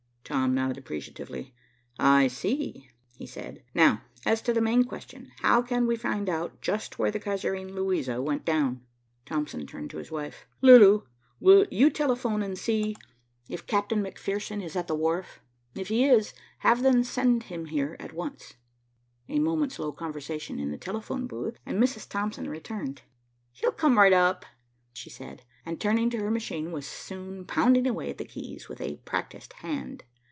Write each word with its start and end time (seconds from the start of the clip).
Tom 0.23 0.53
nodded 0.55 0.77
appreciatively. 0.77 1.53
"I 1.99 2.29
see," 2.29 2.87
he 3.17 3.25
said. 3.25 3.65
"Now 3.73 4.03
as 4.25 4.41
to 4.43 4.53
the 4.53 4.61
main 4.61 4.85
question. 4.85 5.29
How 5.41 5.61
can 5.61 5.85
we 5.85 5.97
find 5.97 6.29
out 6.29 6.61
just 6.61 6.97
where 6.97 7.11
the 7.11 7.19
Kaiserin 7.19 7.75
Luisa 7.75 8.21
went 8.21 8.45
down?" 8.45 8.79
Thompson 9.25 9.67
turned 9.67 9.89
to 9.89 9.97
his 9.97 10.09
wife. 10.09 10.47
"Lulu, 10.61 11.01
will 11.41 11.65
you 11.69 11.89
telephone 11.89 12.39
down 12.39 12.43
and 12.43 12.57
see 12.57 12.95
if 13.49 13.67
Cap'n 13.67 14.01
McPherson 14.01 14.63
is 14.63 14.77
at 14.77 14.87
the 14.87 14.95
wharf. 14.95 15.41
If 15.75 15.89
he 15.89 16.05
is, 16.05 16.33
have 16.59 16.81
them 16.81 17.03
send 17.03 17.43
him 17.43 17.65
here 17.65 17.97
at 17.99 18.13
once." 18.13 18.53
A 19.27 19.37
moment's 19.37 19.79
low 19.79 19.91
conversation 19.91 20.59
in 20.59 20.71
the 20.71 20.77
telephone 20.77 21.27
booth, 21.27 21.57
and 21.65 21.77
Mrs. 21.77 22.07
Thompson 22.07 22.49
returned. 22.49 23.01
"He'll 23.51 23.73
come 23.73 23.97
right 23.97 24.13
up," 24.13 24.45
she 24.93 25.09
said, 25.09 25.43
and, 25.65 25.81
turning 25.81 26.09
to 26.11 26.19
her 26.19 26.31
machine, 26.31 26.71
was 26.71 26.85
soon 26.87 27.43
pounding 27.43 27.85
away 27.85 28.09
at 28.09 28.17
the 28.17 28.23
keys 28.25 28.69
with 28.69 28.79
a 28.79 28.95
practised 29.03 29.51
hand. 29.55 30.05